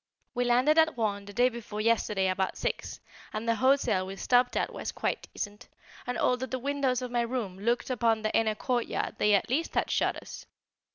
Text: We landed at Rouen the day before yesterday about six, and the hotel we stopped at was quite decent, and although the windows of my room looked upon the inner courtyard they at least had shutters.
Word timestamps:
We 0.33 0.45
landed 0.45 0.79
at 0.79 0.97
Rouen 0.97 1.25
the 1.25 1.31
day 1.33 1.47
before 1.49 1.79
yesterday 1.79 2.27
about 2.27 2.57
six, 2.57 2.99
and 3.33 3.47
the 3.47 3.53
hotel 3.53 4.07
we 4.07 4.15
stopped 4.15 4.57
at 4.57 4.73
was 4.73 4.91
quite 4.91 5.27
decent, 5.31 5.69
and 6.07 6.17
although 6.17 6.47
the 6.47 6.57
windows 6.57 7.03
of 7.03 7.11
my 7.11 7.21
room 7.21 7.59
looked 7.59 7.91
upon 7.91 8.23
the 8.23 8.33
inner 8.35 8.55
courtyard 8.55 9.17
they 9.19 9.35
at 9.35 9.51
least 9.51 9.75
had 9.75 9.91
shutters. 9.91 10.47